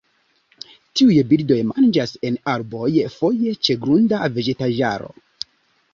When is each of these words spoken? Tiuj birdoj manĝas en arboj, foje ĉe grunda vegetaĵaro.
Tiuj 1.01 1.17
birdoj 1.33 1.57
manĝas 1.73 2.15
en 2.29 2.39
arboj, 2.55 2.89
foje 3.19 3.55
ĉe 3.69 3.79
grunda 3.85 4.23
vegetaĵaro. 4.39 5.15